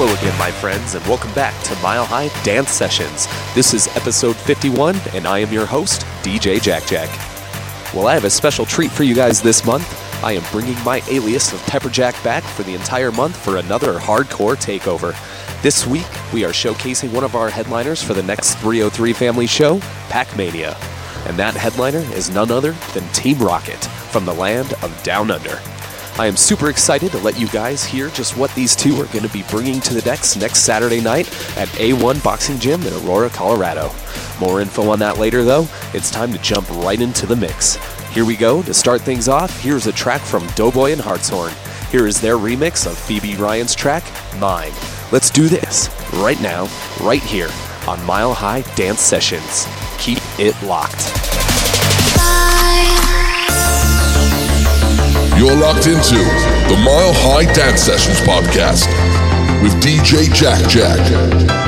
[0.00, 3.26] Hello again, my friends, and welcome back to Mile High Dance Sessions.
[3.52, 7.08] This is episode 51, and I am your host, DJ Jack Jack.
[7.92, 9.84] Well, I have a special treat for you guys this month.
[10.22, 14.54] I am bringing my alias of Pepperjack back for the entire month for another hardcore
[14.54, 15.16] takeover.
[15.62, 19.80] This week, we are showcasing one of our headliners for the next 303 family show,
[20.10, 20.76] Pac Mania.
[21.26, 25.58] And that headliner is none other than Team Rocket from the land of Down Under.
[26.18, 29.24] I am super excited to let you guys hear just what these two are going
[29.24, 33.30] to be bringing to the decks next Saturday night at A1 Boxing Gym in Aurora,
[33.30, 33.92] Colorado.
[34.40, 35.68] More info on that later, though.
[35.94, 37.76] It's time to jump right into the mix.
[38.12, 38.62] Here we go.
[38.64, 41.52] To start things off, here's a track from Doughboy and Hartshorn.
[41.92, 44.02] Here is their remix of Phoebe Ryan's track,
[44.40, 44.72] Mine.
[45.12, 46.68] Let's do this right now,
[47.00, 47.50] right here
[47.86, 49.68] on Mile High Dance Sessions.
[49.98, 51.14] Keep it locked.
[55.38, 58.88] You're locked into the Mile High Dance Sessions podcast
[59.62, 61.67] with DJ Jack Jack.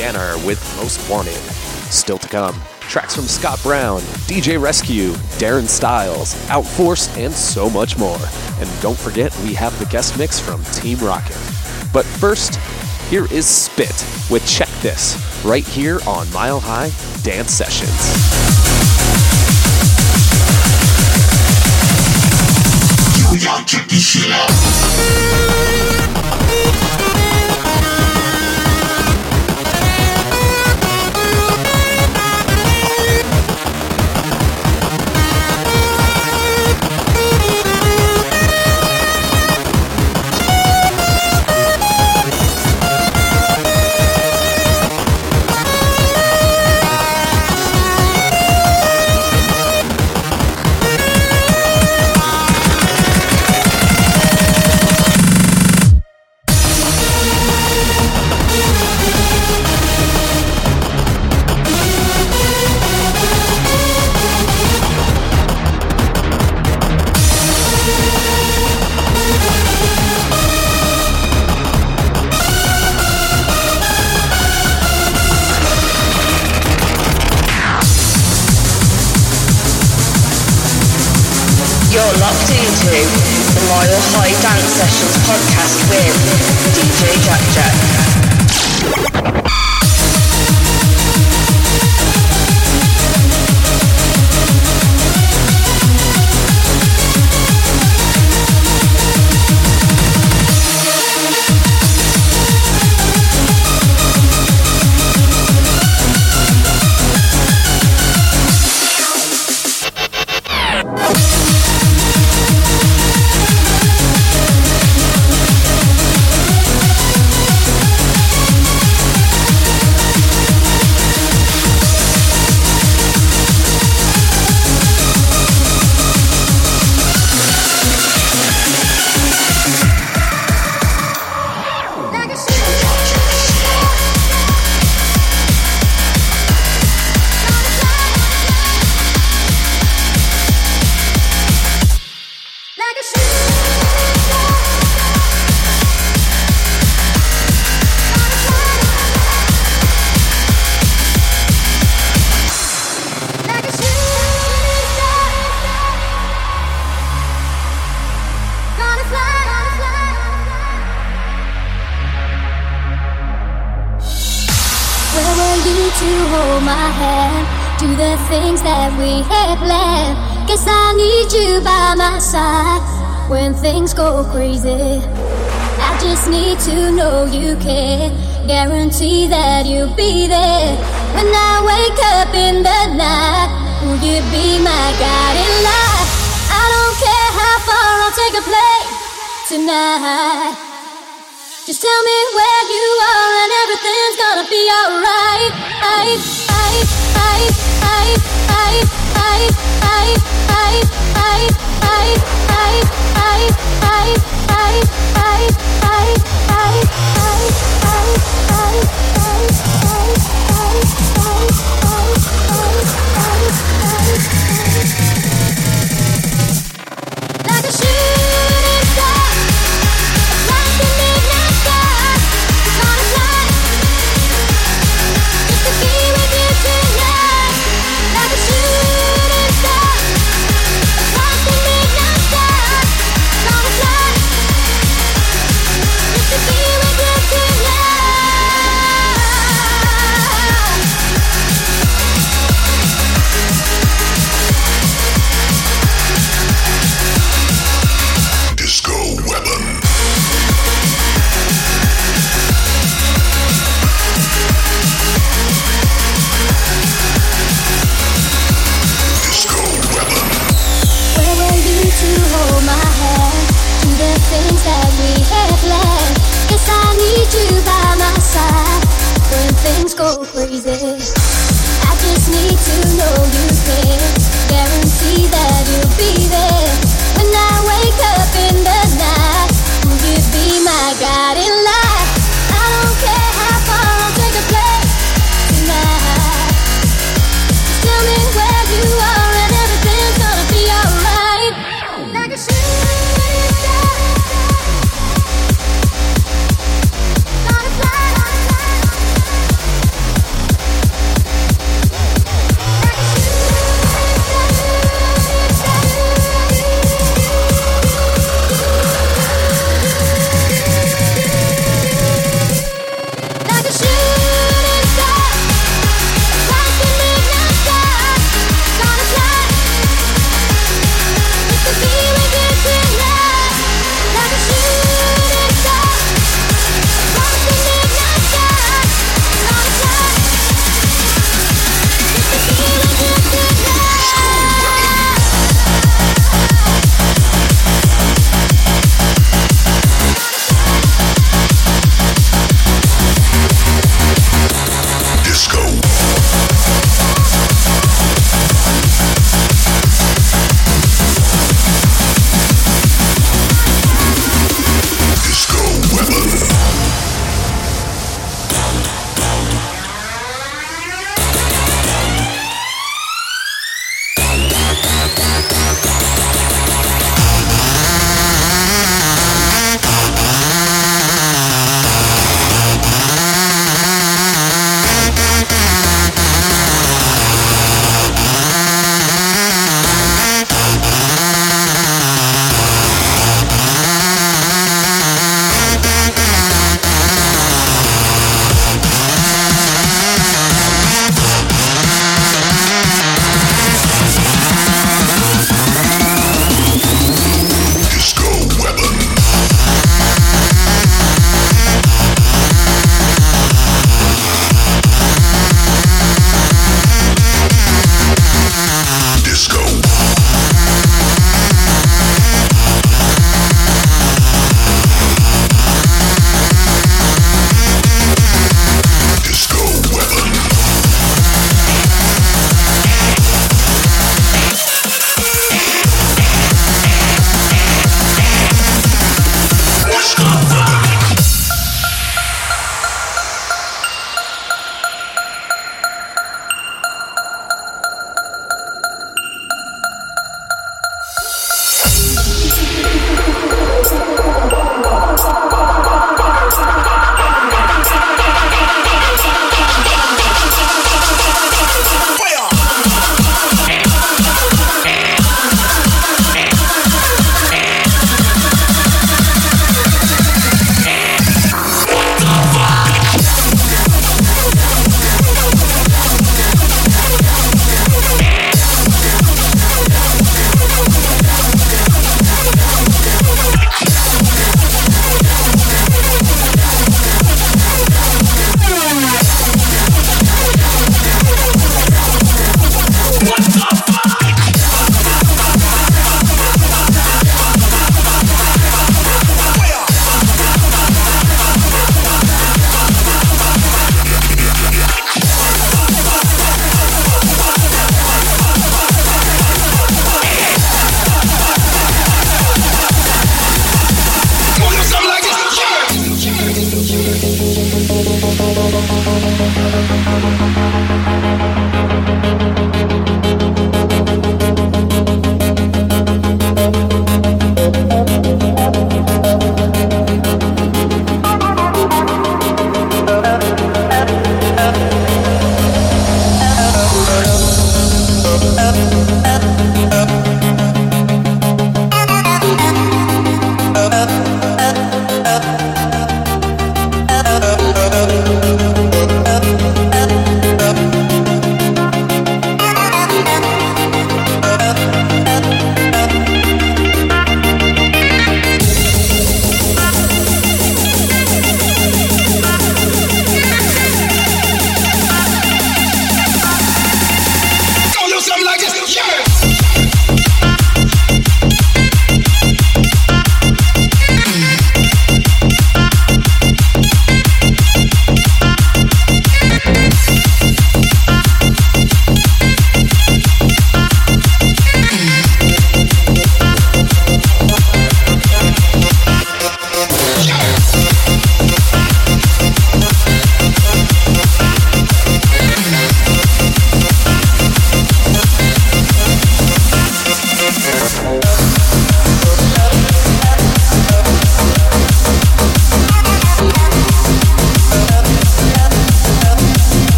[0.00, 1.34] Scanner with Most Wanted.
[1.92, 7.98] Still to come, tracks from Scott Brown, DJ Rescue, Darren Styles, Outforce, and so much
[7.98, 8.18] more.
[8.60, 11.36] And don't forget, we have the guest mix from Team Rocket.
[11.92, 12.56] But first,
[13.10, 13.92] here is Spit
[14.30, 16.90] with Check This, right here on Mile High
[17.22, 17.90] Dance Sessions.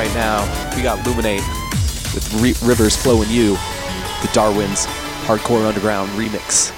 [0.00, 0.40] right now.
[0.74, 1.44] We got Luminate
[2.14, 3.50] with Re- River Flows in You,
[4.22, 4.86] the Darwin's
[5.26, 6.72] Hardcore Underground remix.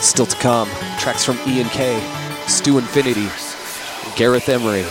[0.00, 0.68] Still to come,
[0.98, 2.00] tracks from E and K,
[2.46, 3.28] Stu Infinity,
[4.16, 4.84] Gareth Emery,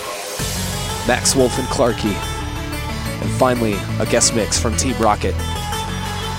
[1.07, 5.33] Max Wolf and Clarkey, and finally a guest mix from Team Rocket.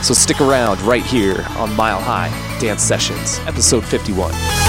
[0.01, 4.60] So stick around right here on Mile High Dance Sessions, episode 51.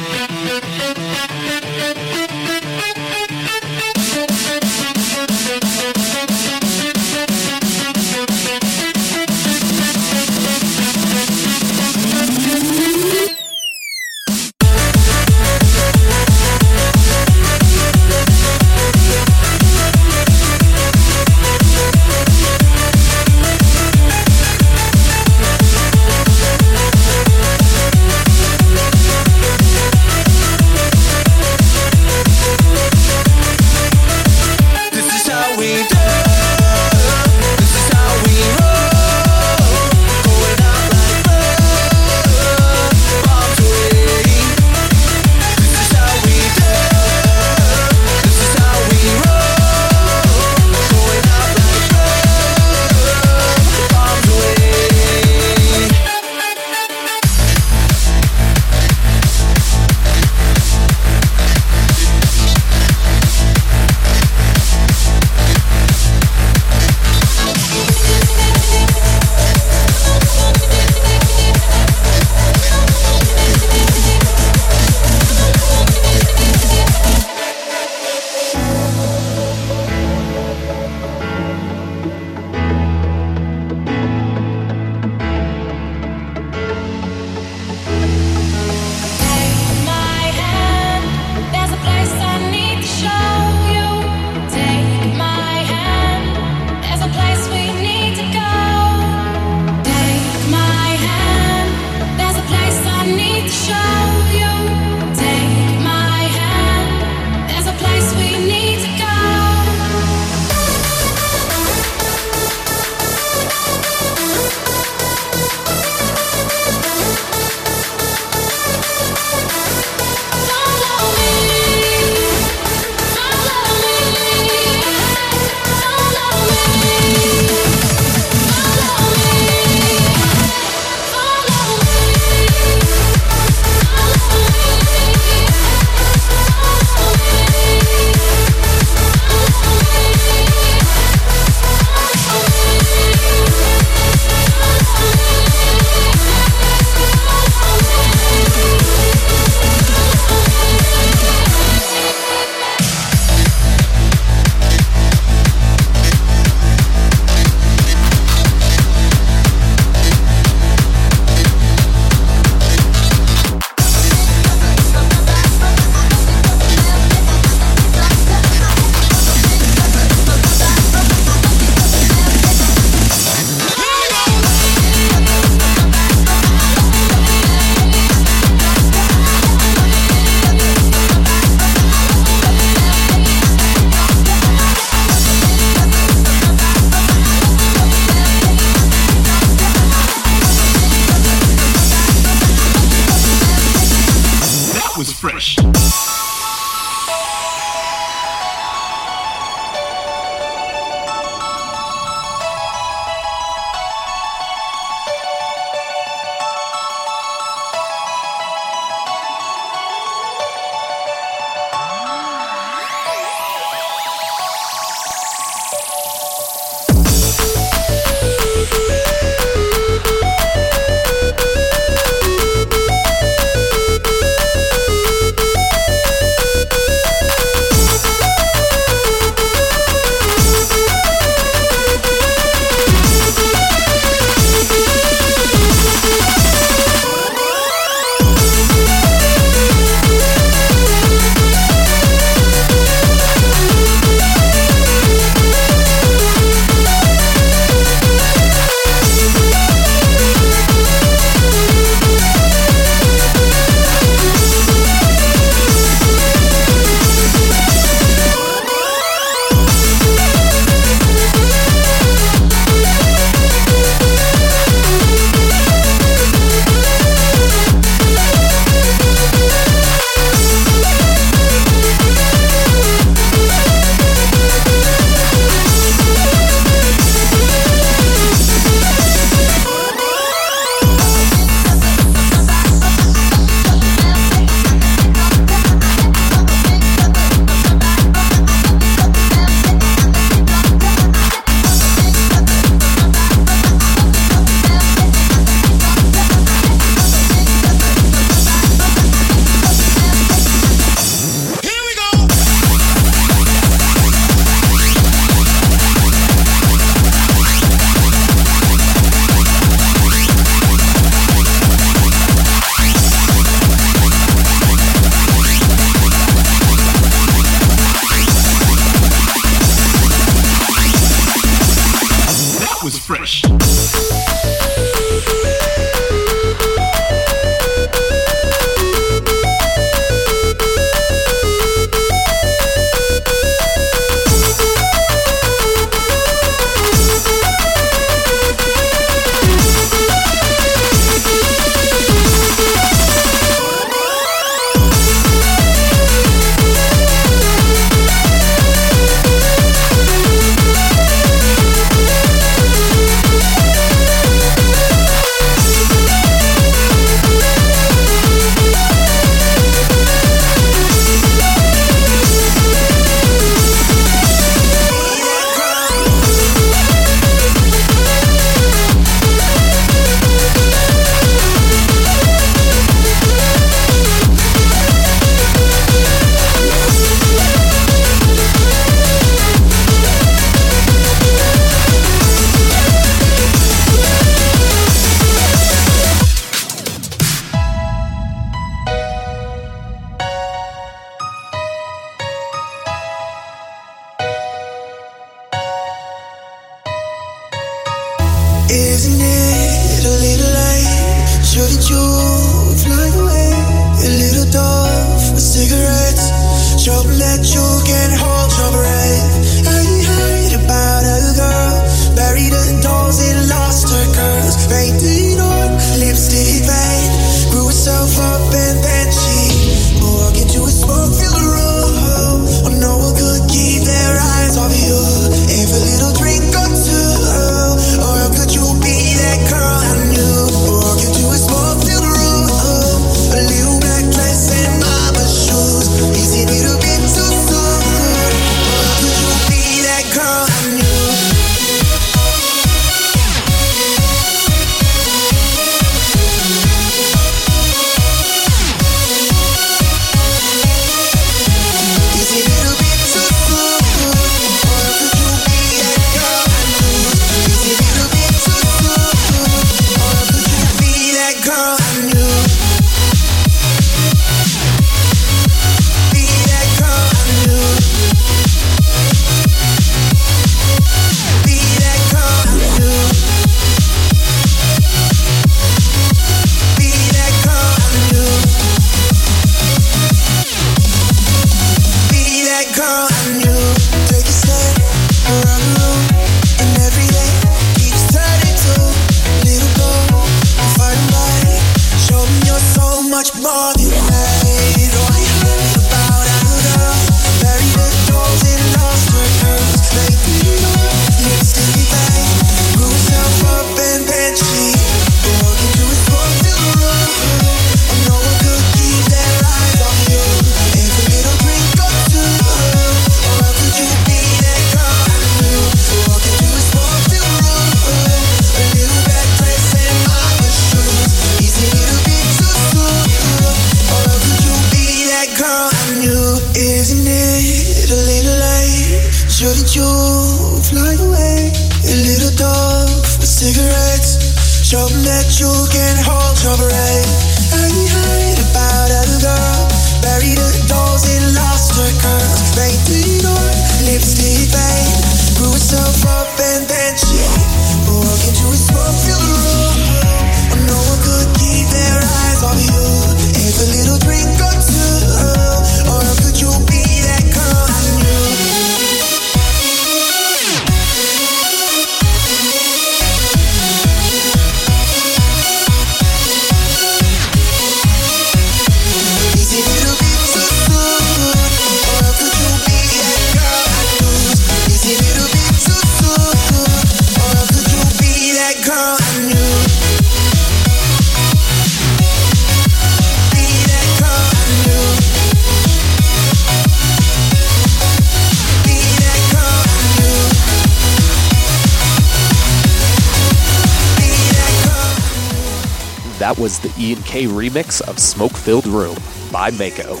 [597.14, 598.96] A remix of Smoke Filled Room
[599.30, 600.00] by Mako.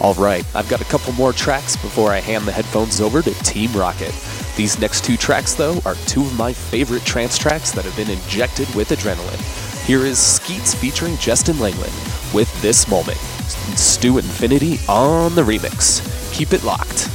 [0.00, 3.30] All right, I've got a couple more tracks before I hand the headphones over to
[3.44, 4.14] Team Rocket.
[4.56, 8.08] These next two tracks, though, are two of my favorite trance tracks that have been
[8.08, 9.84] injected with adrenaline.
[9.84, 11.92] Here is Skeets featuring Justin Langland
[12.32, 13.18] with This Moment,
[13.76, 16.00] Stu Infinity on the remix.
[16.32, 17.10] Keep it locked.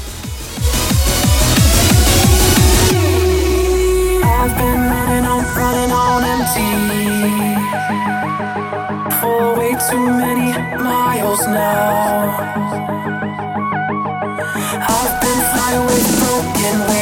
[4.23, 8.20] I've been running on, running on empty
[9.71, 10.51] way too many
[10.83, 12.37] miles now.
[14.89, 17.00] I've been flying with broken wings.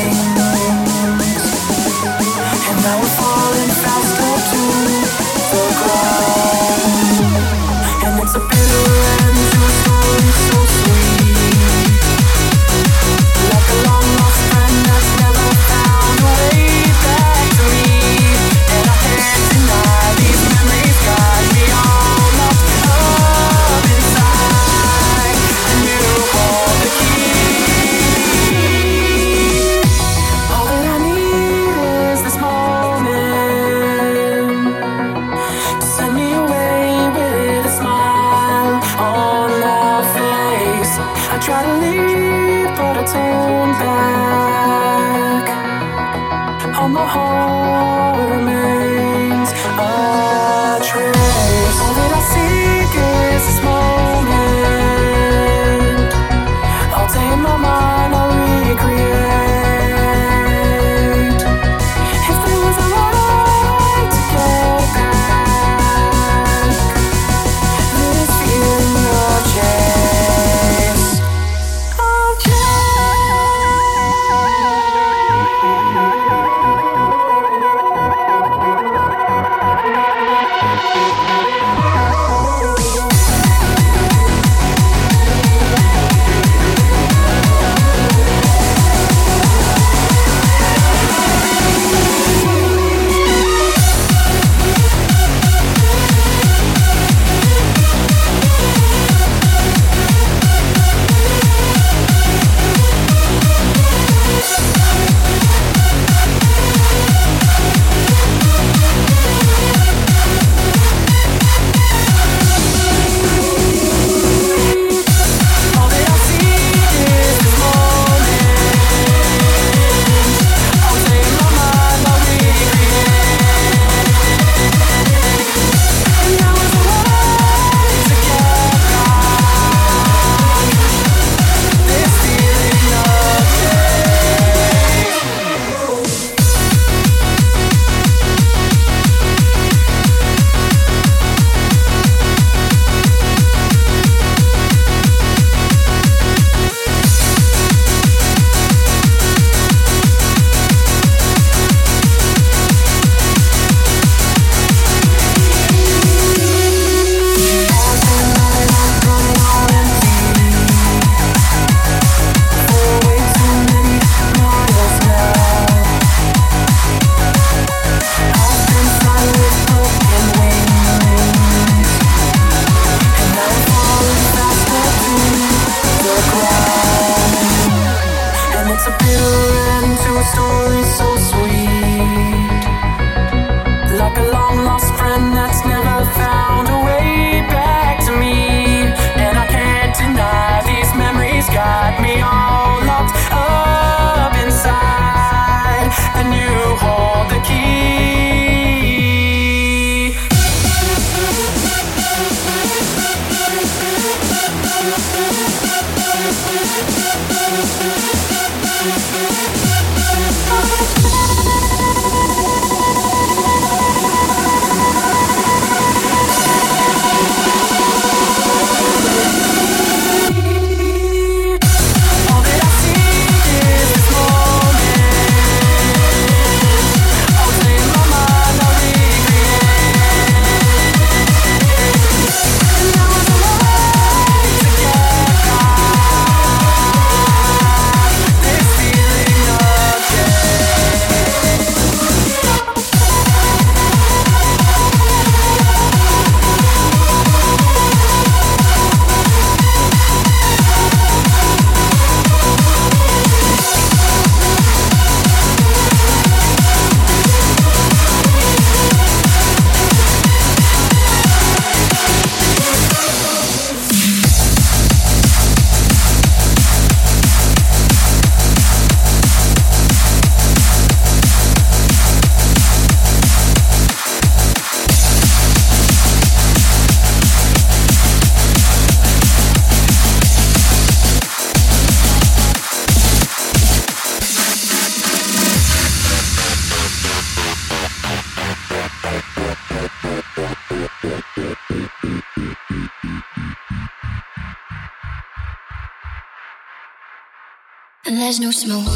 [298.09, 298.89] There's no smoke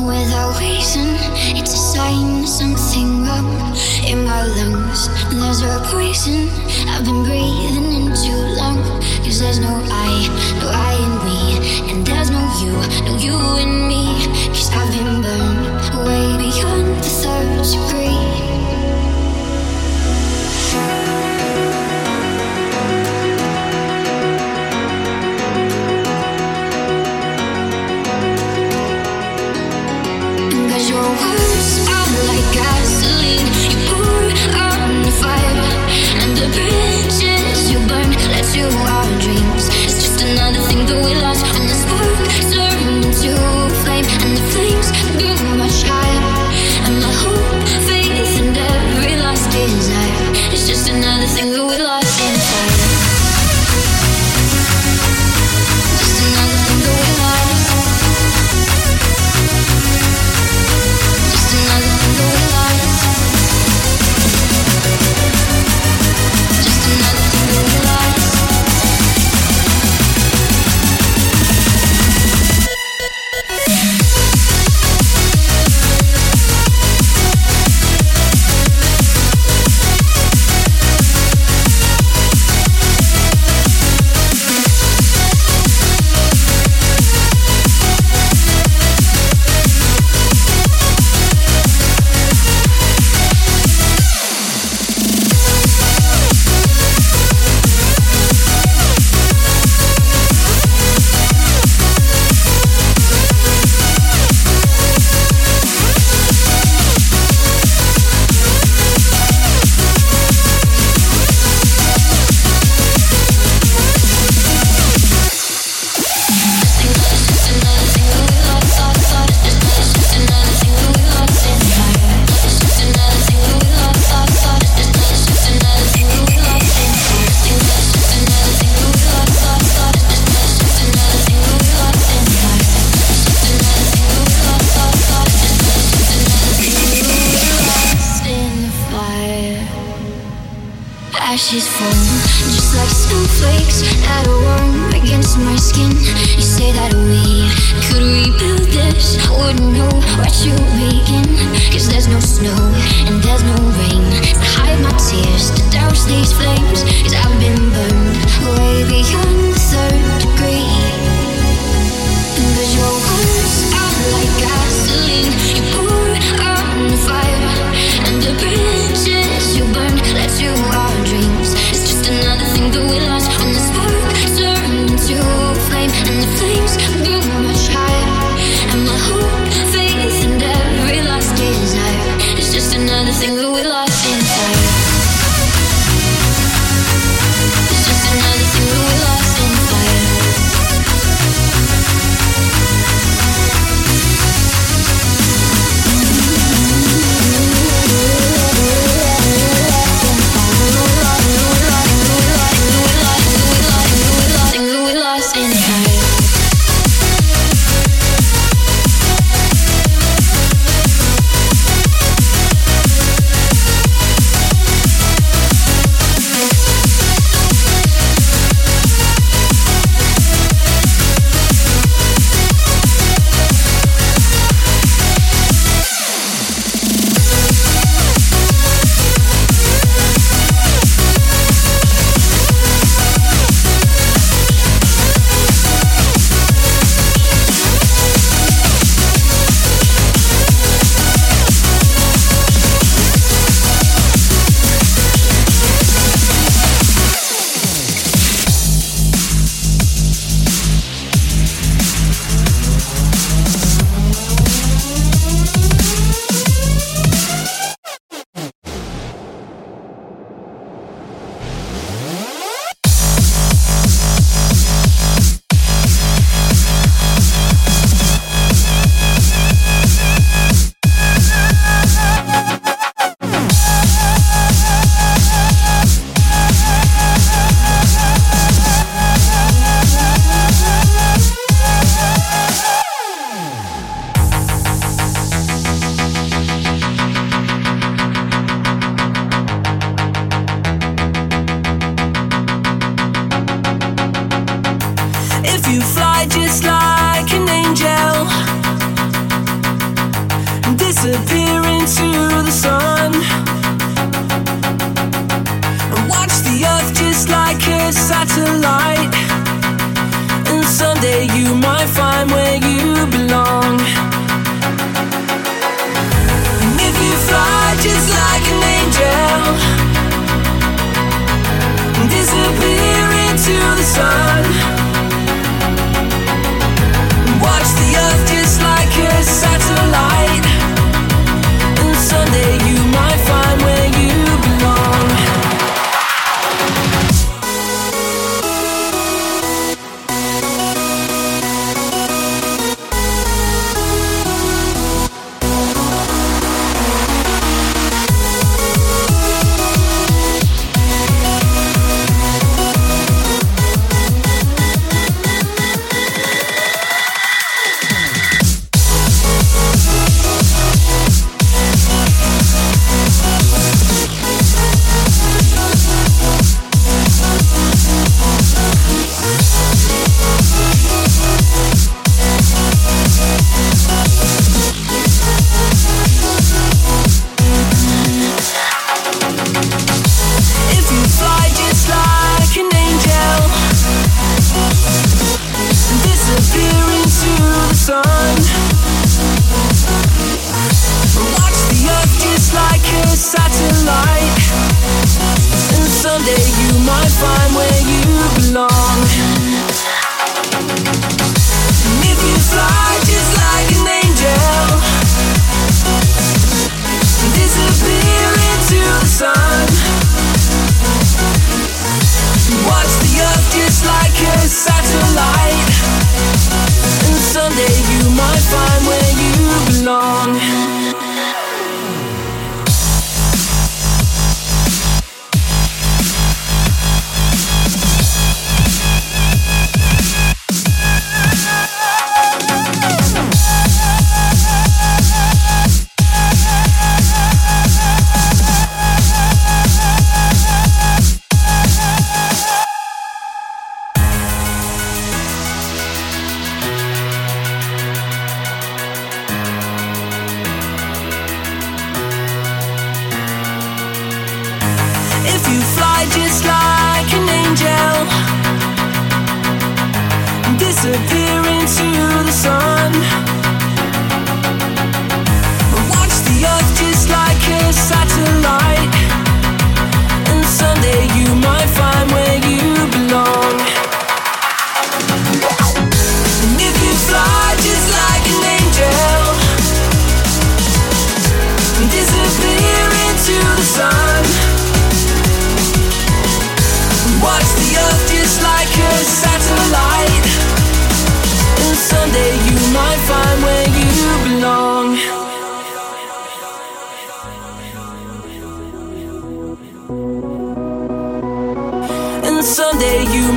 [0.00, 1.04] without reason.
[1.54, 3.76] It's a sign something wrong
[4.08, 5.08] in my lungs.
[5.28, 6.48] There's a poison
[6.88, 8.80] I've been breathing in too long.
[9.22, 10.28] Cause there's no I,
[10.60, 11.92] no I in me.
[11.92, 12.72] And there's no you,
[13.04, 14.24] no you in me.
[14.48, 18.23] Cause I've been burned way beyond the third degree.
[36.44, 39.68] the bridges you burn, let you our dreams.
[39.84, 40.63] It's just another.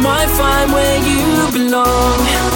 [0.02, 2.47] Might find where you belong.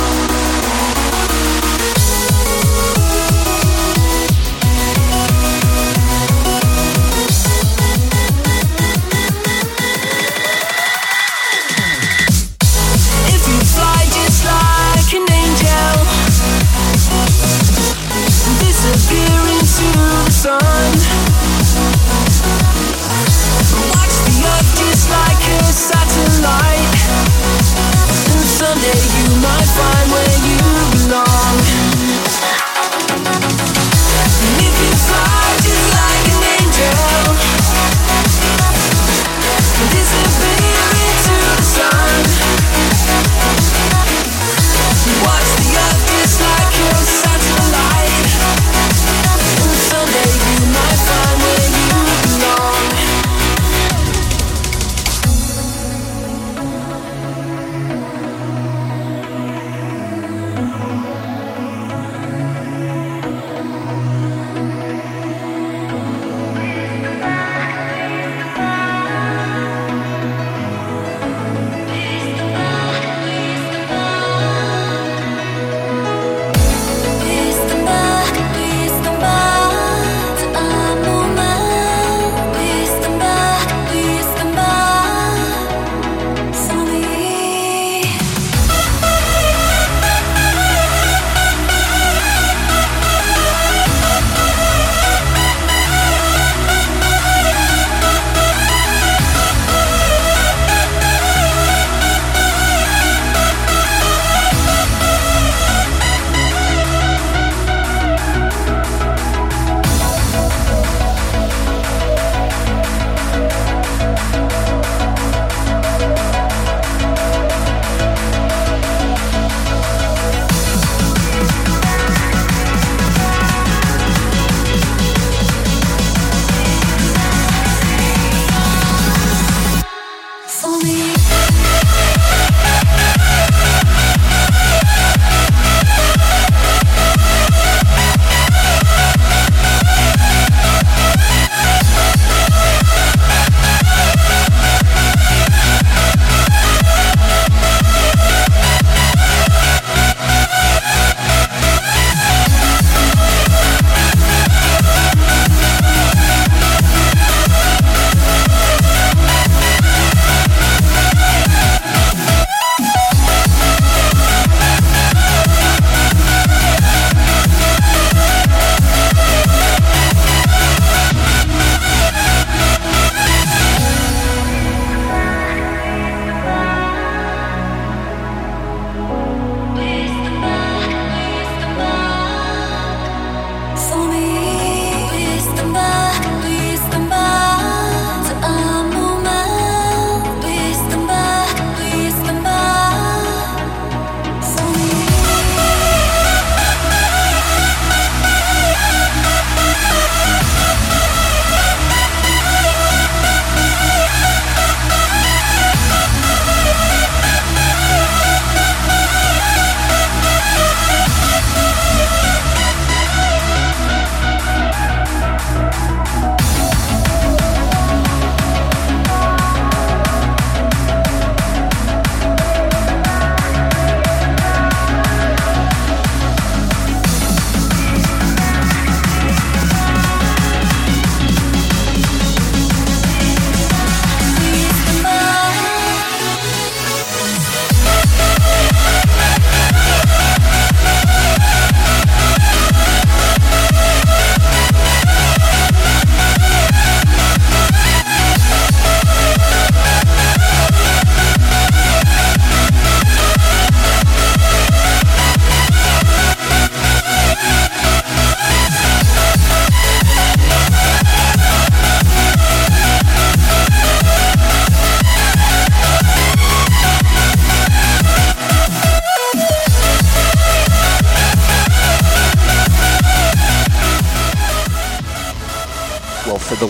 [29.41, 30.30] might find with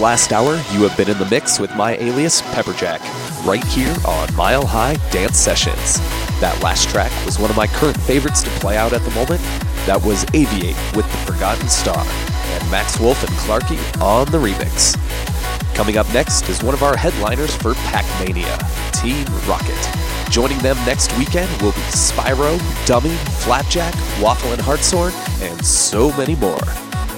[0.02, 3.00] last hour, you have been in the mix with my alias, Pepperjack,
[3.46, 6.00] right here on Mile High Dance Sessions.
[6.42, 9.42] That last track was one of my current favorites to play out at the moment.
[9.86, 14.98] That was Aviate with The Forgotten Star, and Max Wolf and Clarky on the remix.
[15.76, 18.58] Coming up next is one of our headliners for Pac Mania,
[18.94, 19.78] Team Rocket.
[20.32, 26.36] Joining them next weekend will be Spyro, Dummy, Flapjack, Waffle and Hartshorn, and so many
[26.36, 26.60] more.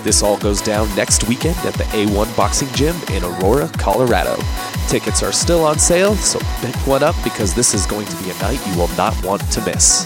[0.03, 4.35] This all goes down next weekend at the A1 Boxing Gym in Aurora, Colorado.
[4.89, 8.29] Tickets are still on sale, so pick one up because this is going to be
[8.29, 10.05] a night you will not want to miss.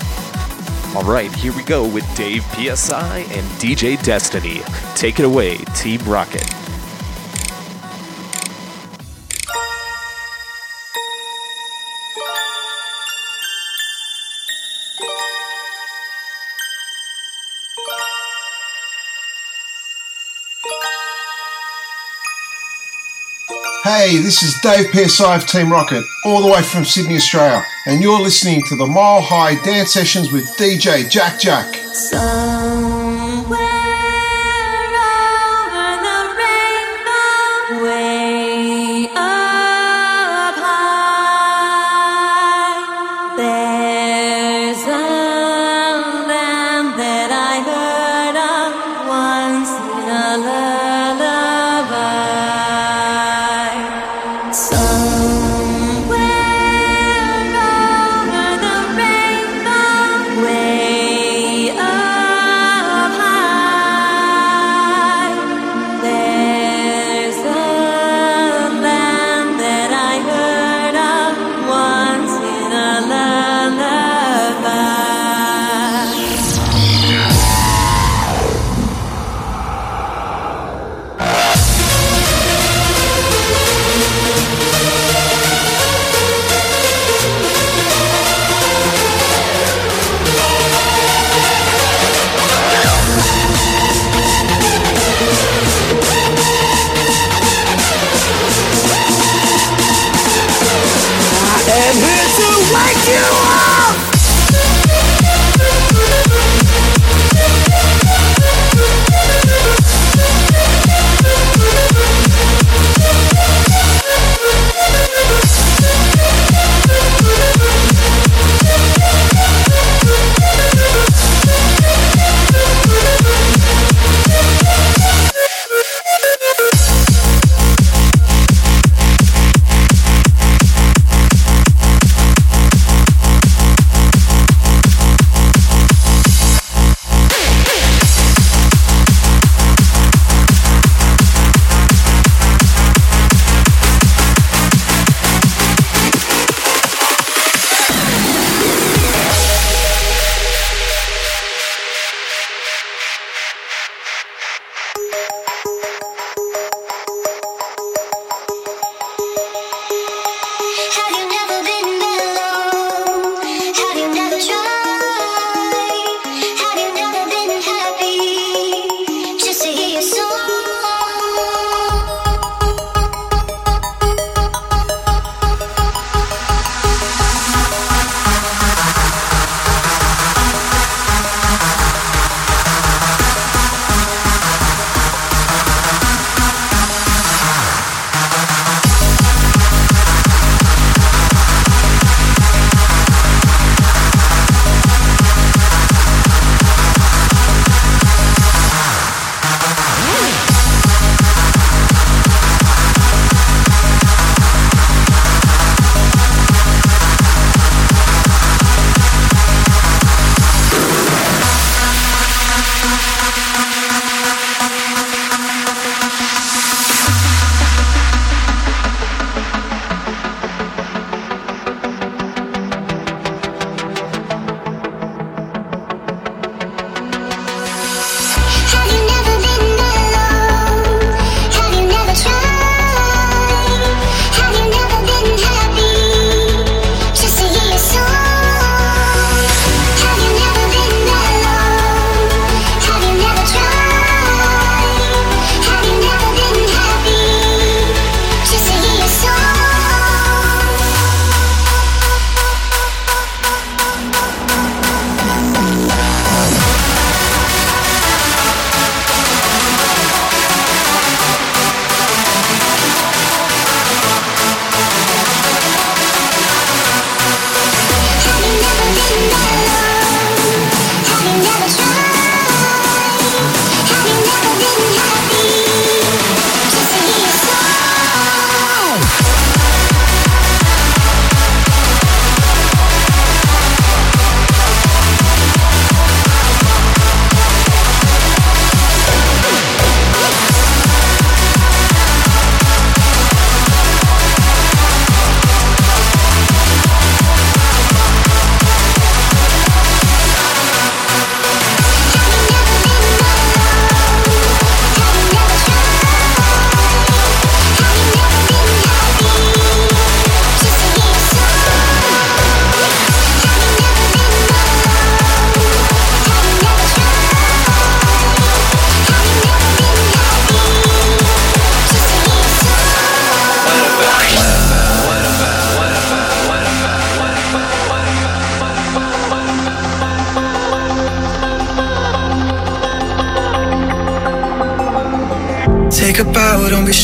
[0.96, 4.62] All right, here we go with Dave PSI and DJ Destiny.
[4.96, 6.67] Take it away, Team Rocket.
[24.08, 28.02] Hey, this is Dave PSI of Team Rocket, all the way from Sydney, Australia, and
[28.02, 31.76] you're listening to the Mile High Dance Sessions with DJ Jack Jack.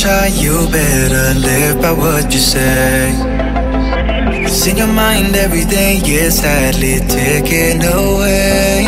[0.04, 3.14] Shy, you better live by what you say.
[4.44, 8.86] It's in your mind every day, yeah, sadly taken away.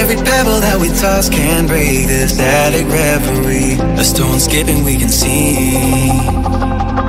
[0.00, 3.76] Every pebble that we toss can break this static reverie.
[4.00, 7.07] A stone skipping, we can see.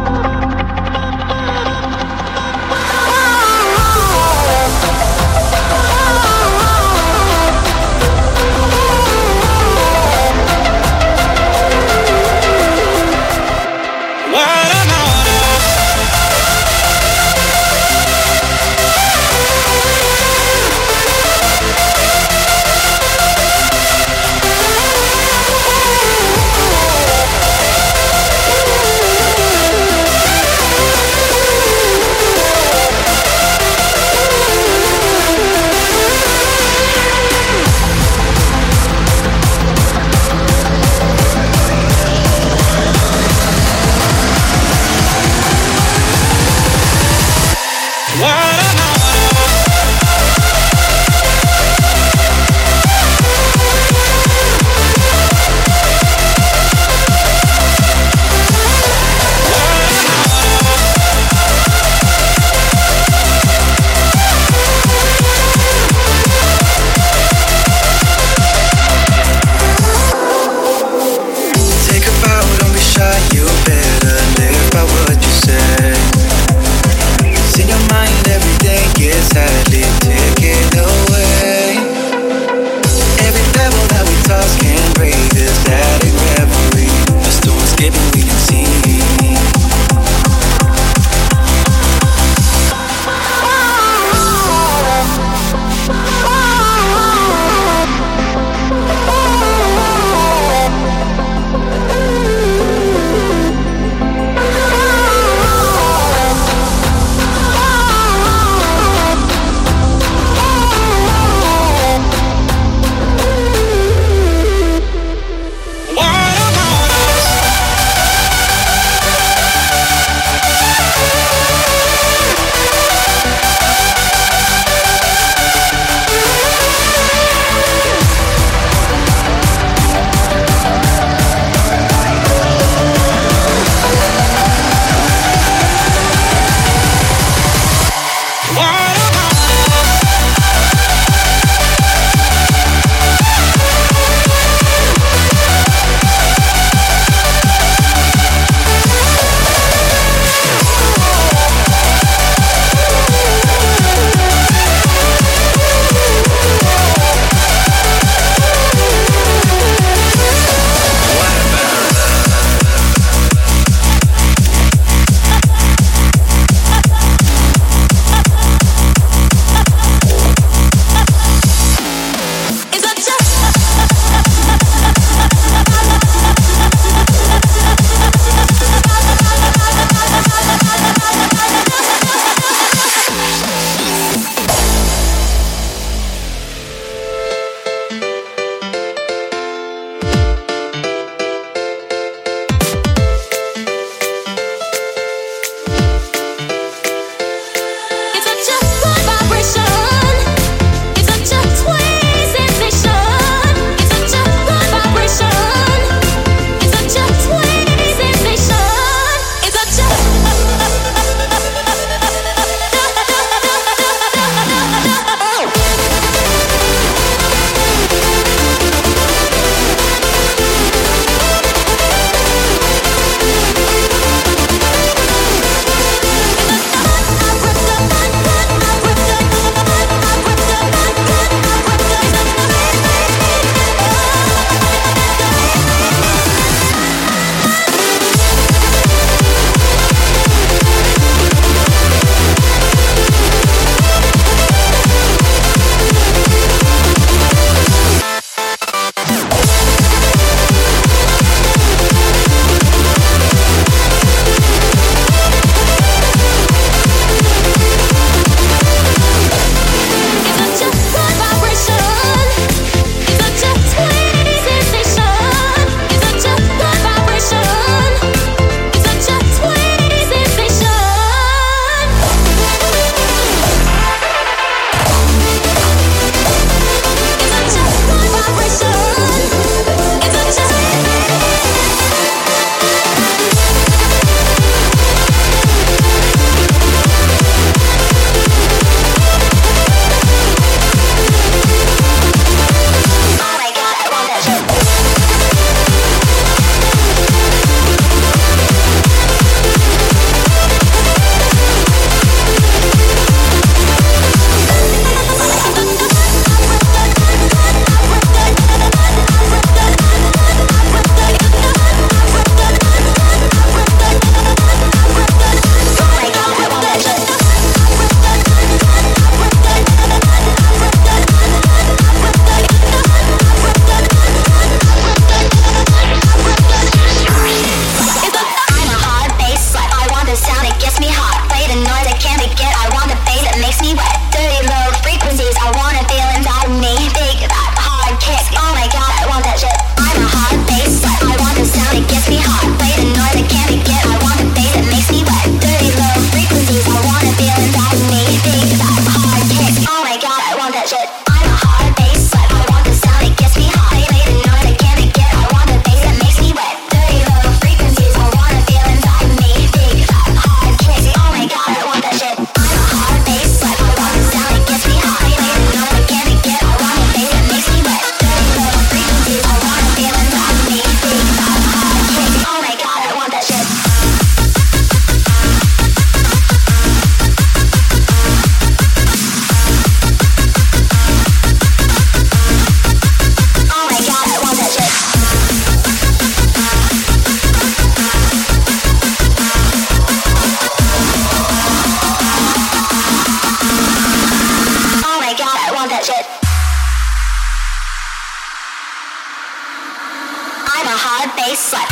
[401.15, 401.69] bass slap.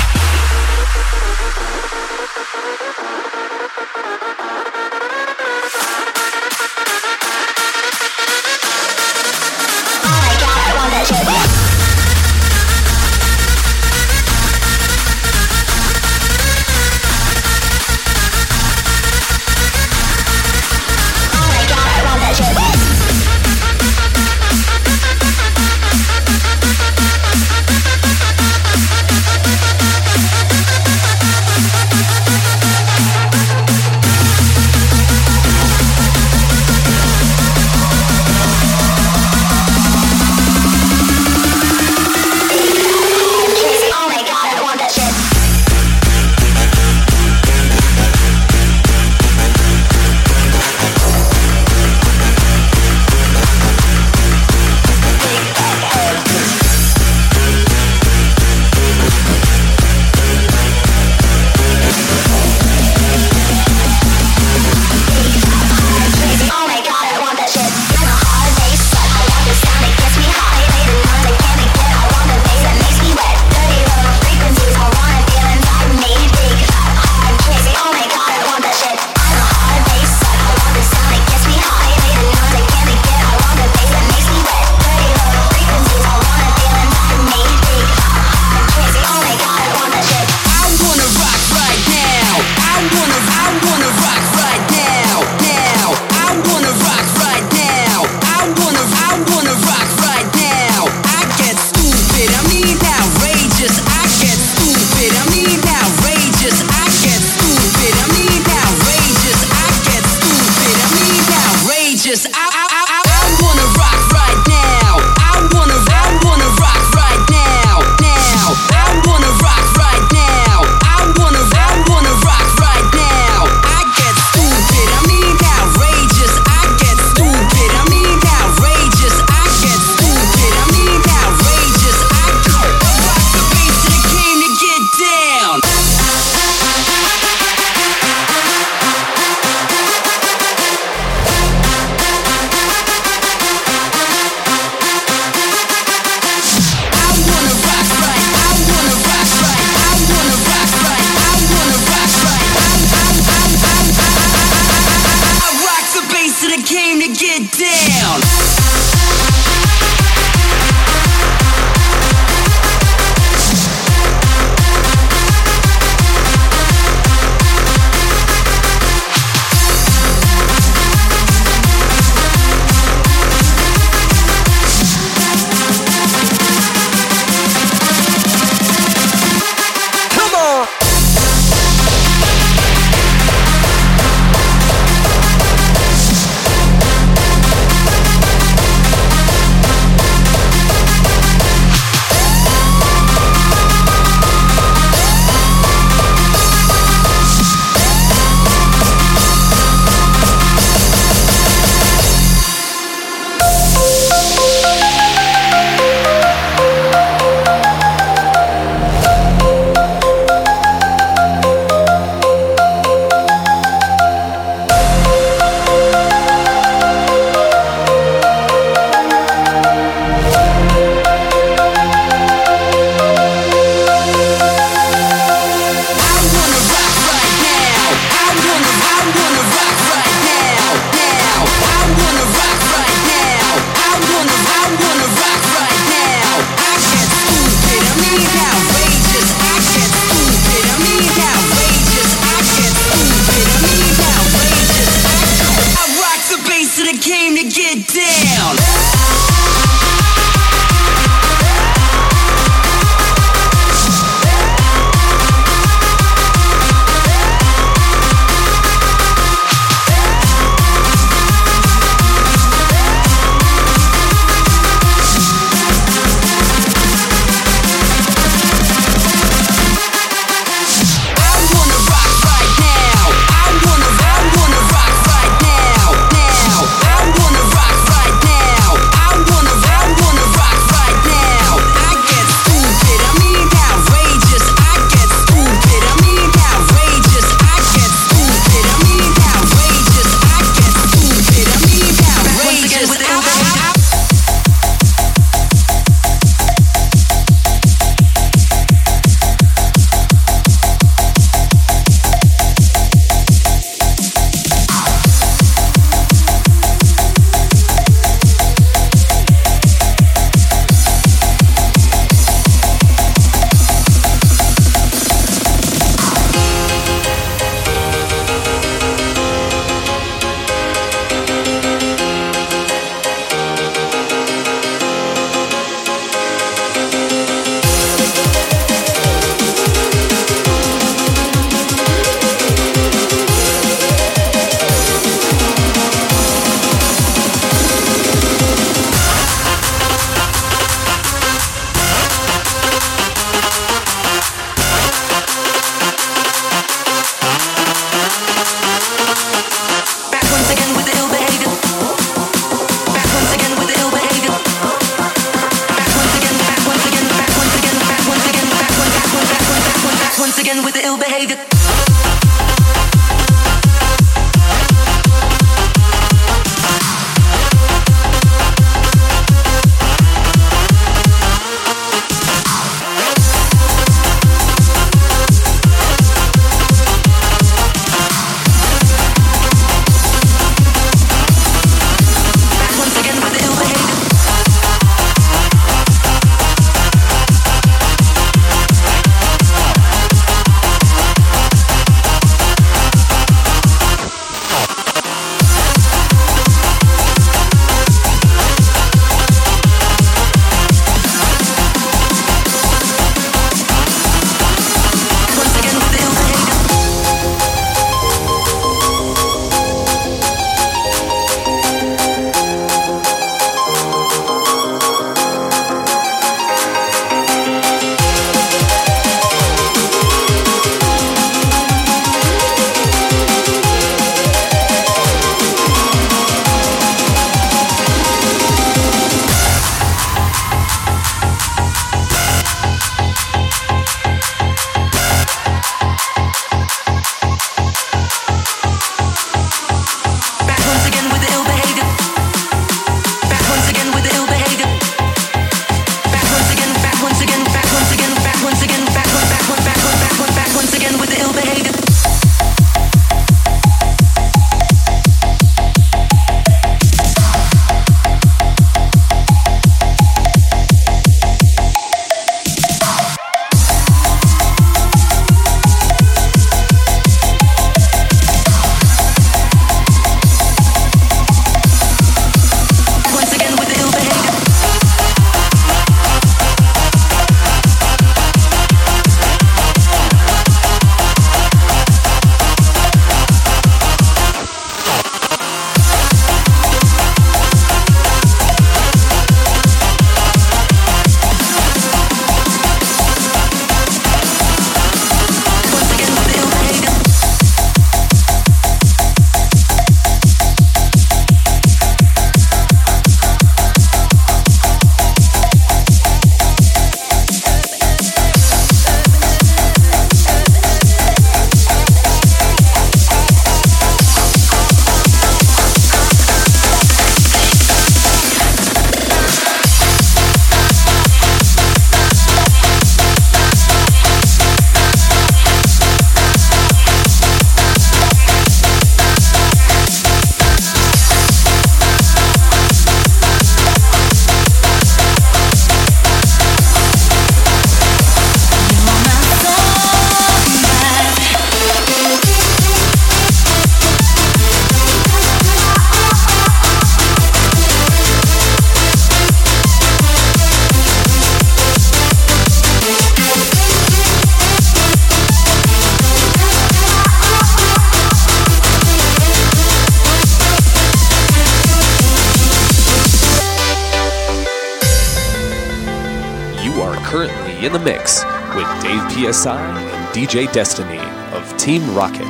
[567.87, 570.99] mix with Dave PSI and DJ Destiny
[571.31, 572.27] of Team Rocket.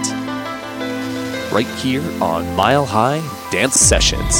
[1.51, 4.35] Right here on Mile High Dance Sessions.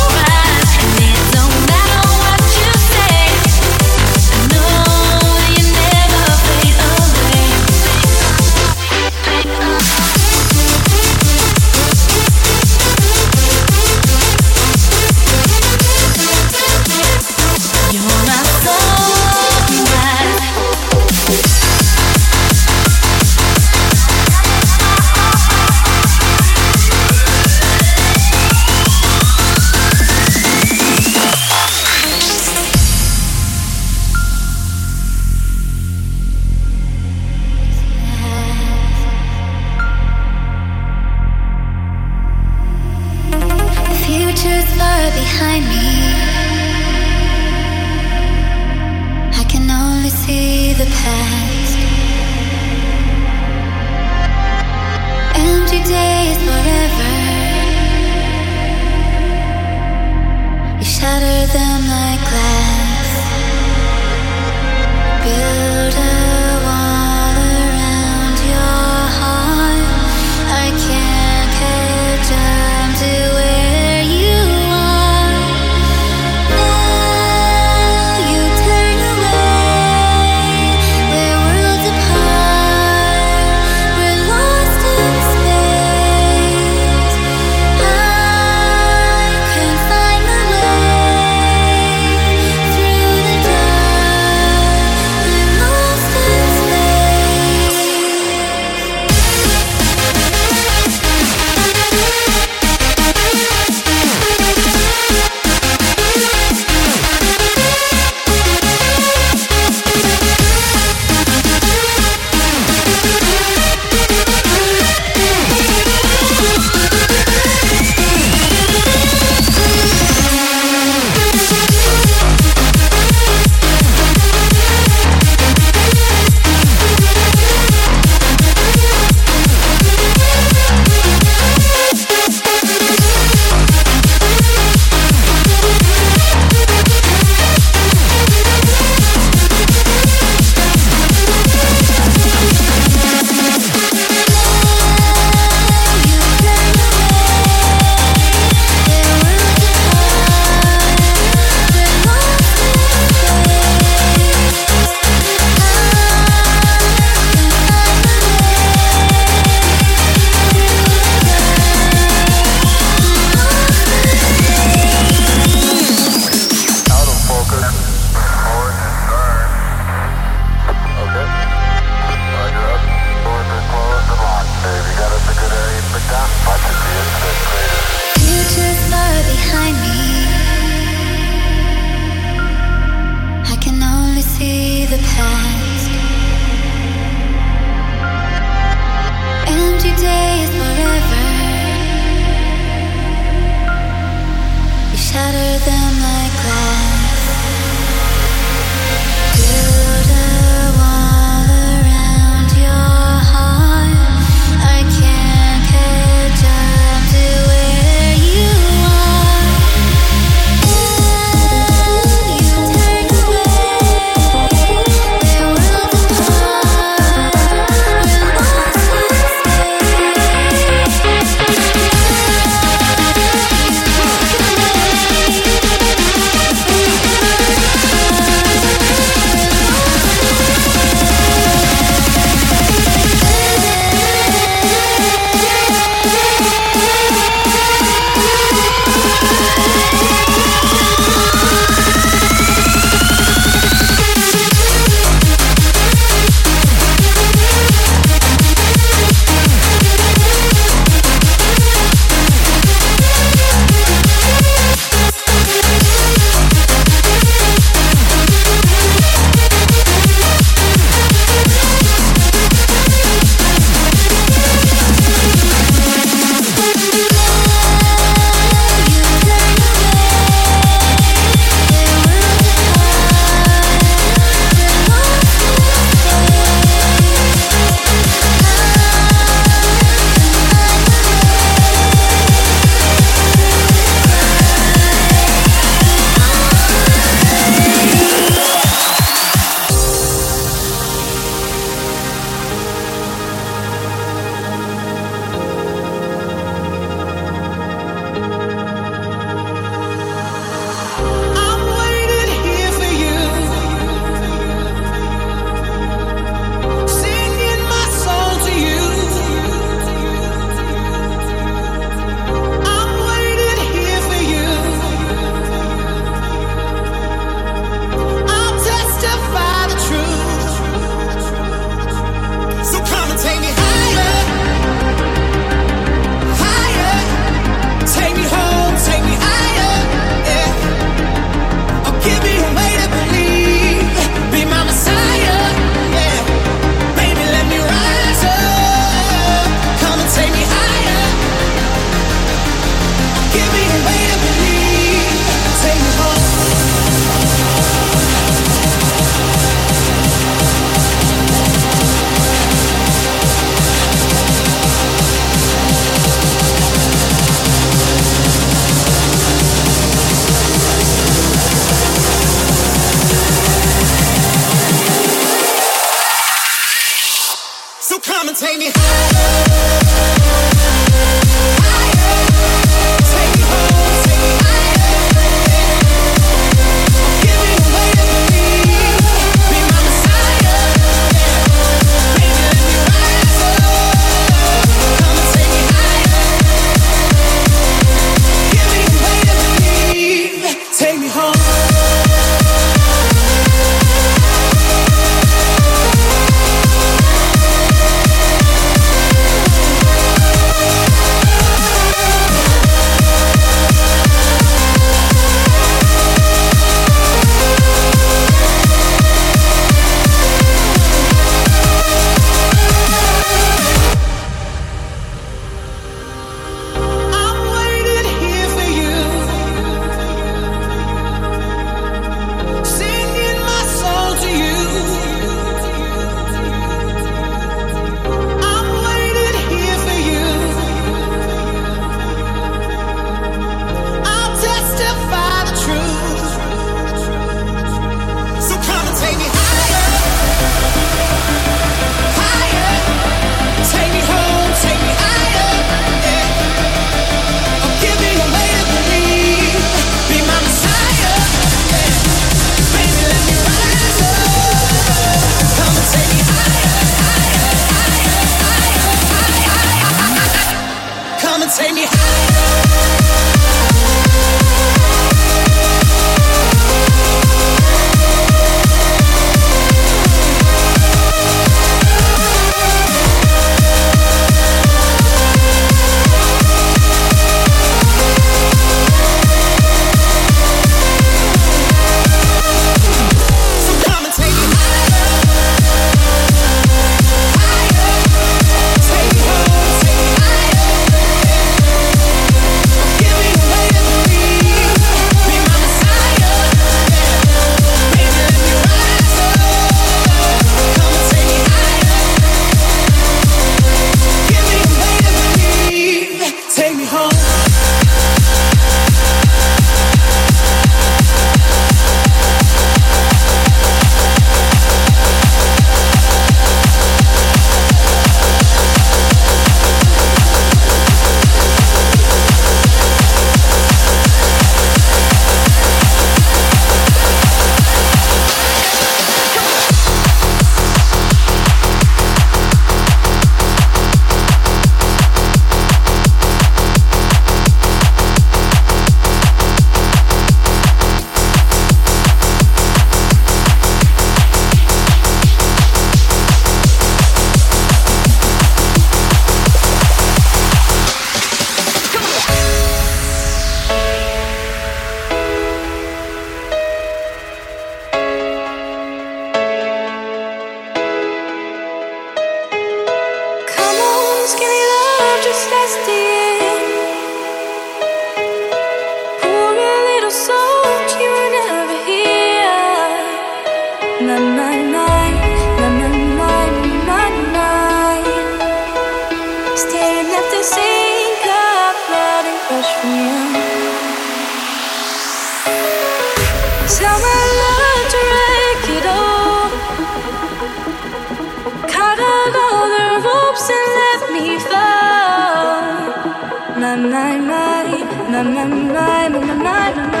[598.23, 600.00] I'll be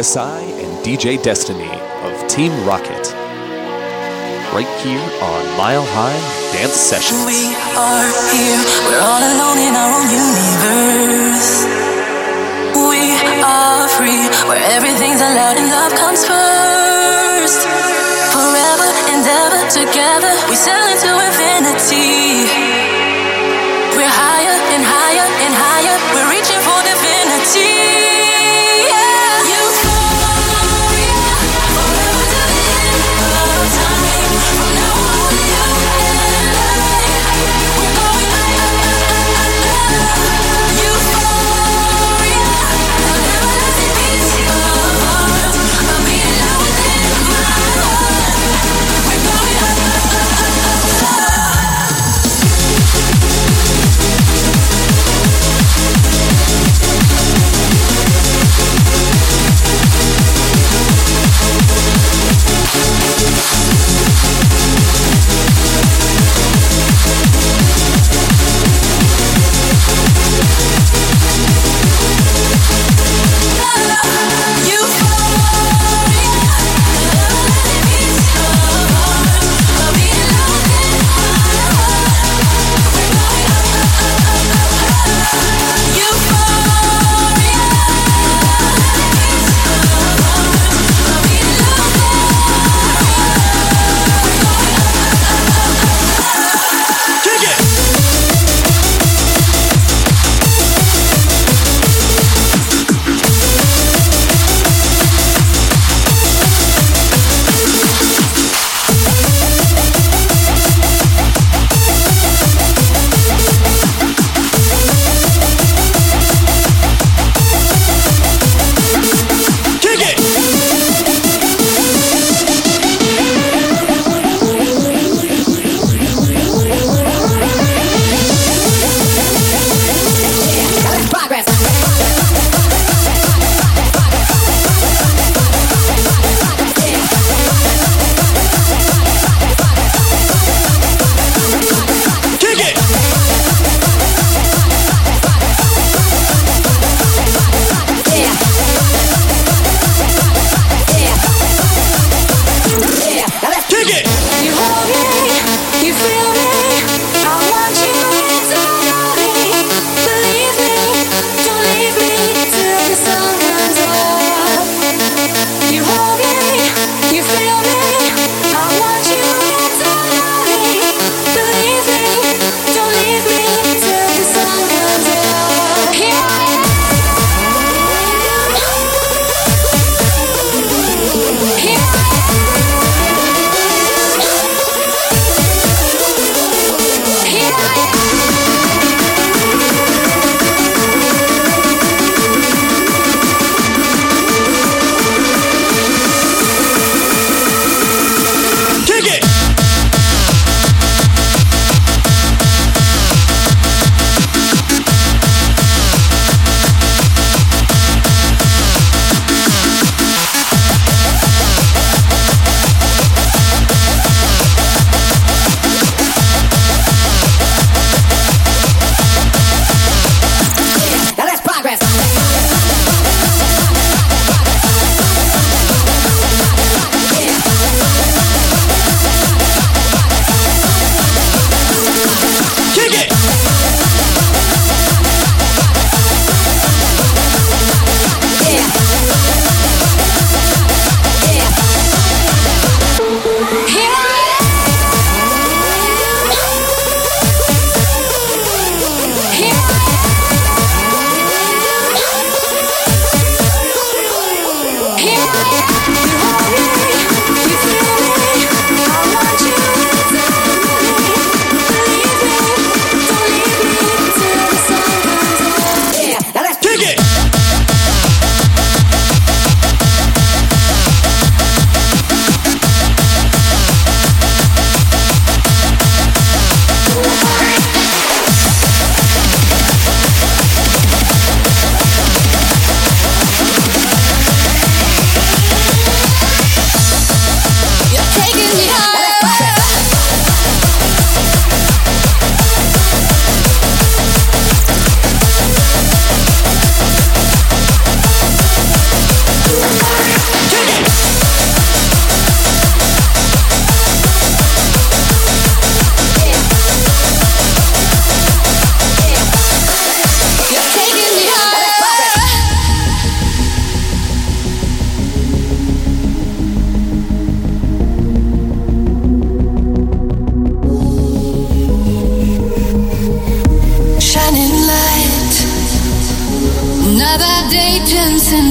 [0.00, 3.04] And DJ Destiny of Team Rocket.
[4.48, 6.16] Right here on Mile High
[6.56, 7.20] Dance Sessions.
[7.28, 11.68] We are here, we're all alone in our own universe.
[12.80, 13.12] We
[13.44, 17.60] are free, where everything's allowed and love comes first.
[18.32, 22.48] Forever and ever together, we sail into infinity.
[24.00, 26.19] We're higher and higher and higher, we're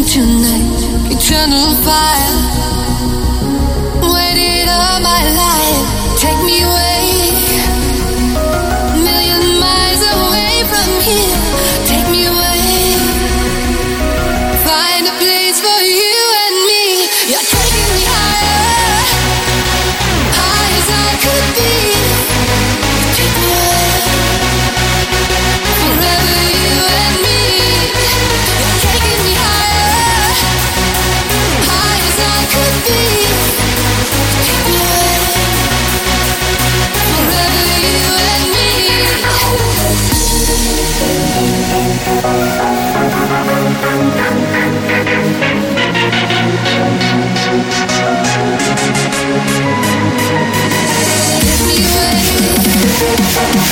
[0.09, 1.11] tonight.
[1.11, 2.33] Eternal fire.
[4.01, 6.19] Waited all my life.
[6.19, 6.78] Take me away.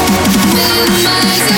[0.09, 1.56] With my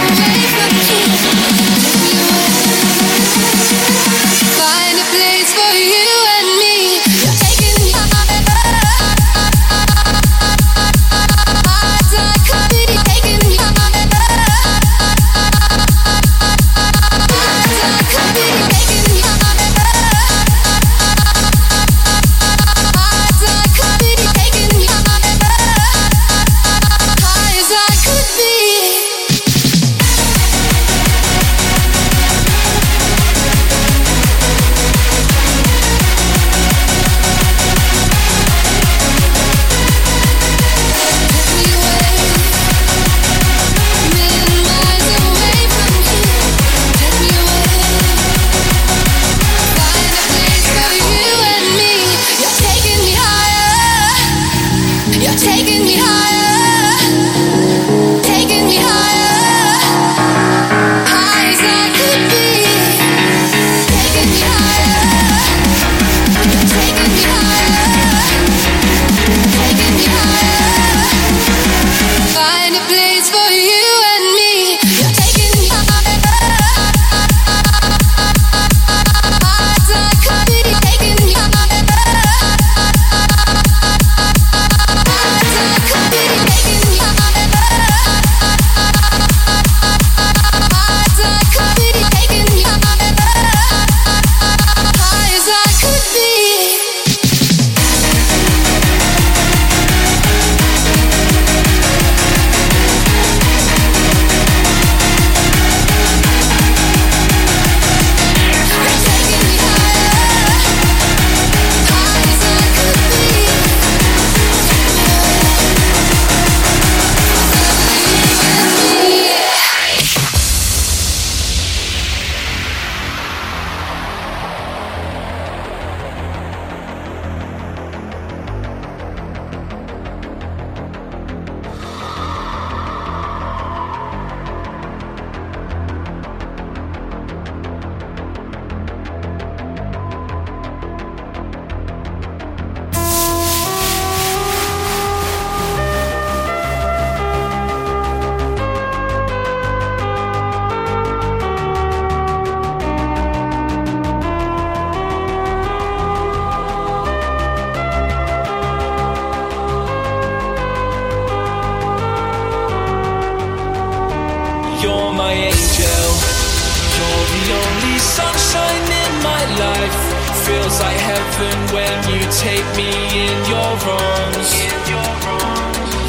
[167.51, 169.97] only sunshine in my life.
[170.45, 172.89] Feels like heaven when you take me
[173.25, 174.49] in your arms.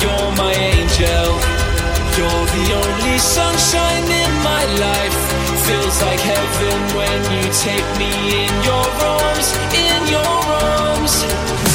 [0.02, 1.28] You're my angel.
[2.16, 5.16] You're the only sunshine in my life.
[5.66, 8.10] Feels like heaven when you take me
[8.44, 8.86] in your
[9.16, 9.48] arms.
[9.86, 10.36] In your
[10.68, 11.69] arms.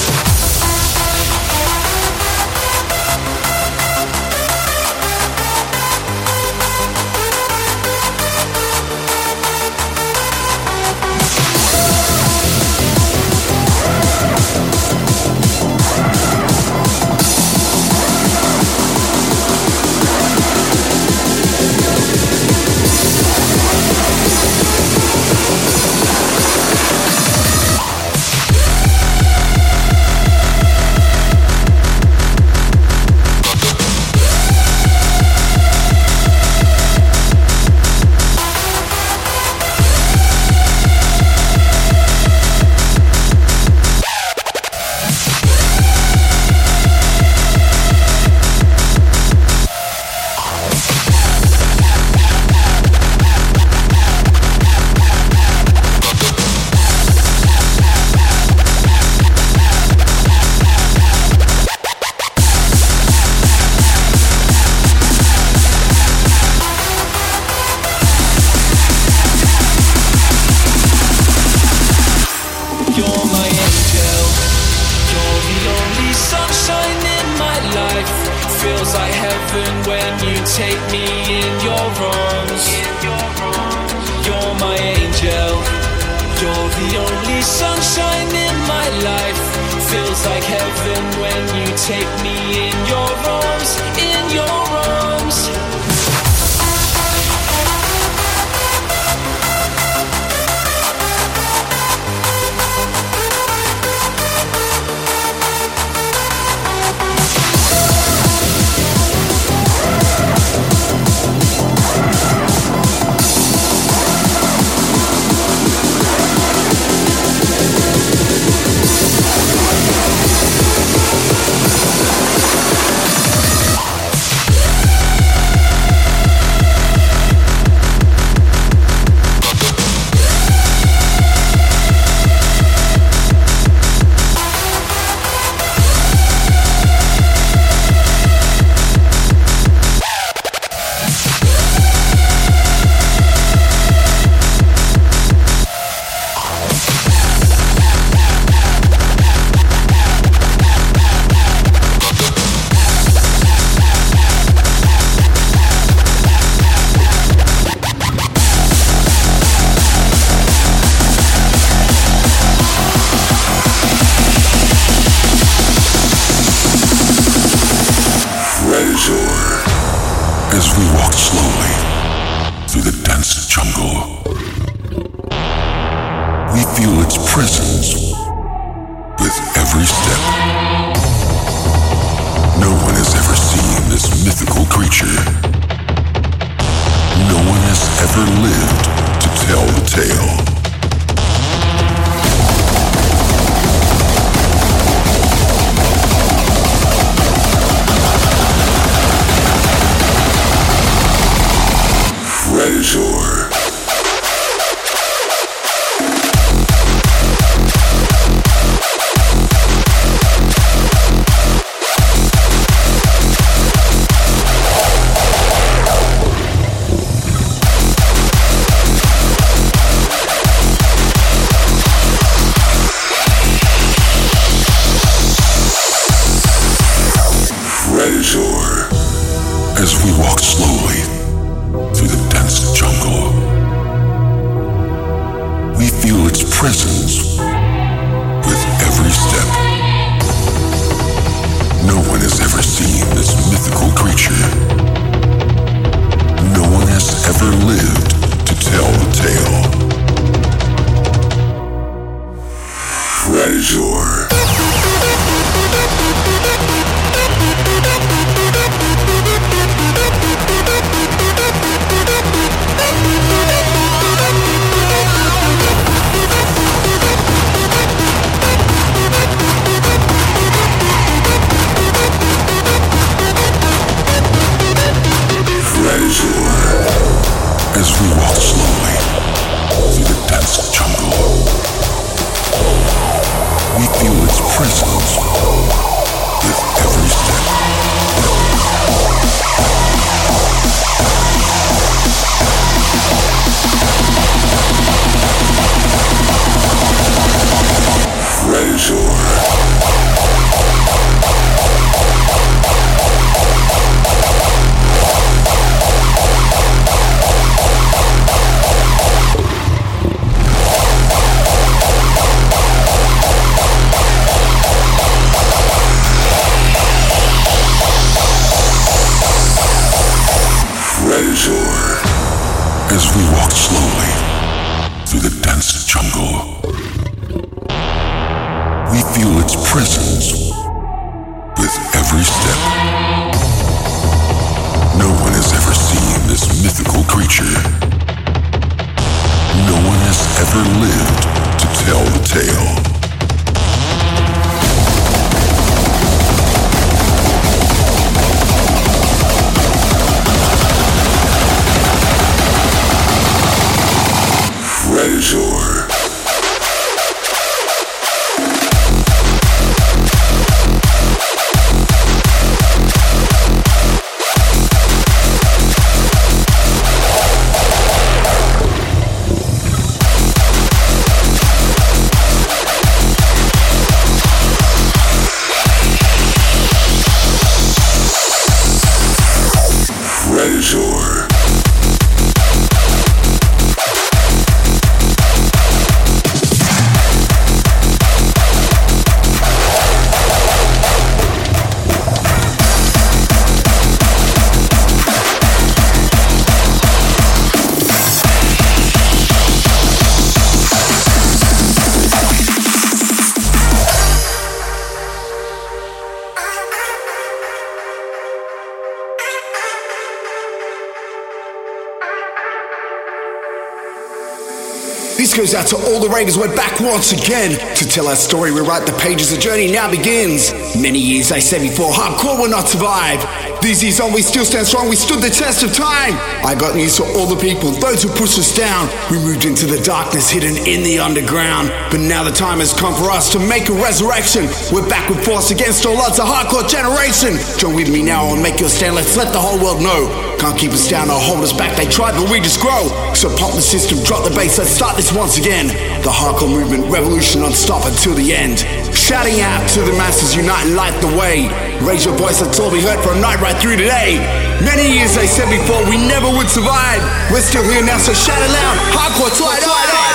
[415.45, 416.39] Goes out to all the ravers.
[416.39, 418.51] We're back once again to tell our story.
[418.51, 419.29] Rewrite the pages.
[419.29, 420.51] The journey now begins.
[420.75, 423.21] Many years I said before, hardcore will not survive.
[423.65, 424.89] Years on, we still stand strong.
[424.89, 426.13] We stood the test of time.
[426.45, 428.87] I got news for all the people, those who pushed us down.
[429.09, 431.73] We moved into the darkness, hidden in the underground.
[431.89, 434.45] But now the time has come for us to make a resurrection.
[434.71, 436.19] We're back with force against all odds.
[436.19, 437.41] A hardcore generation.
[437.57, 438.93] Join with me now and make your stand.
[438.93, 440.13] Let's let the whole world know.
[440.37, 441.75] Can't keep us down or hold us back.
[441.75, 442.85] They tried, but we just grow.
[443.17, 444.59] So pump the system, drop the bass.
[444.59, 445.73] Let's start this once again.
[446.05, 448.61] The hardcore movement, revolution non-stop until the end.
[448.93, 451.49] Shouting out to the masses, unite and light the way.
[451.81, 454.19] Raise your voice, that's all we heard from night right through today.
[454.63, 457.01] Many years they said before we never would survive.
[457.31, 458.77] We're still here now, so shout it loud.
[458.95, 459.29] Hardcore.
[459.29, 460.14] Hardcore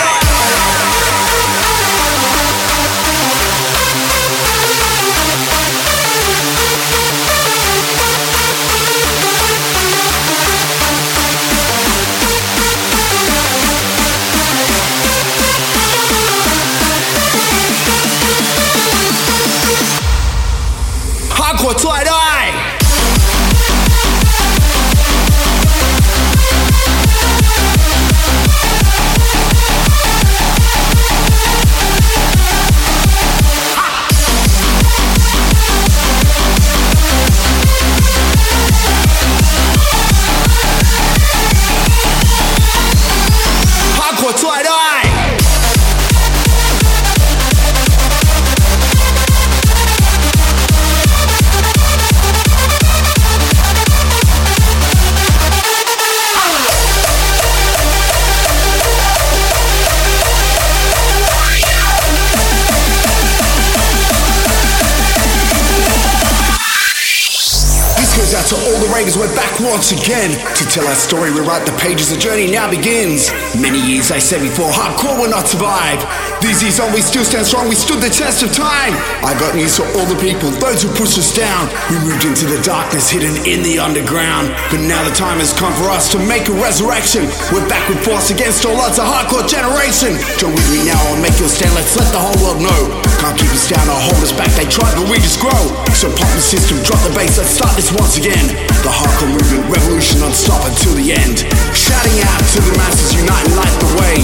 [69.01, 71.31] We're back once again to tell our story.
[71.31, 72.11] Rewrite the pages.
[72.11, 73.31] The journey now begins.
[73.59, 76.30] Many years I said before, hardcore will not survive.
[76.41, 77.73] Years on, we still stand strong.
[77.73, 78.93] We stood the test of time.
[79.25, 81.73] I got news for all the people, those who pushed us down.
[81.89, 84.53] We moved into the darkness, hidden in the underground.
[84.69, 87.33] But now the time has come for us to make a resurrection.
[87.49, 89.01] We're back with force against all odds.
[89.01, 90.21] A hardcore generation.
[90.37, 91.73] Join with me now and make your stand.
[91.73, 92.81] Let's let the whole world know.
[93.25, 94.53] Can't keep us down or hold us back.
[94.53, 95.65] They tried, but we just grow.
[95.97, 97.41] So pump the system, drop the bass.
[97.41, 98.53] Let's start this once again.
[98.85, 101.47] The hardcore movement, revolution non-stop until the end.
[101.73, 104.17] Shouting out to the masses, unite and light the way.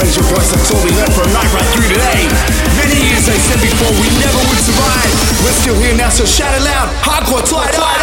[0.00, 2.26] Raise your voice, that's all we heard a night through today.
[2.76, 5.12] Many years said before we never would survive.
[5.44, 6.88] We're still here now, so shout it loud.
[7.02, 8.02] Hardcore Twilight.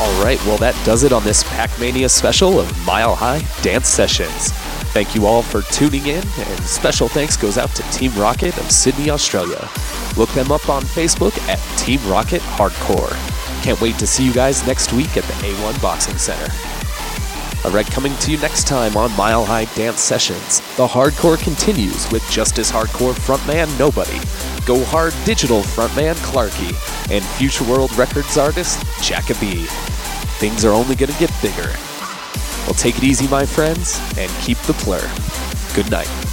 [0.00, 4.52] All right, well, that does it on this Pacmania special of Mile High Dance Sessions.
[4.92, 8.70] Thank you all for tuning in, and special thanks goes out to Team Rocket of
[8.70, 9.68] Sydney, Australia.
[10.16, 13.12] Look them up on Facebook at Team Rocket Hardcore.
[13.62, 16.79] Can't wait to see you guys next week at the A1 Boxing Center.
[17.62, 20.60] All right, coming to you next time on Mile High Dance Sessions.
[20.76, 24.18] The hardcore continues with Justice Hardcore frontman Nobody,
[24.64, 26.72] Go Hard Digital frontman Clarky,
[27.14, 29.66] and Future World Records artist Jacoby.
[30.38, 31.68] Things are only going to get bigger.
[32.64, 35.06] Well, take it easy, my friends, and keep the plur.
[35.74, 36.29] Good night.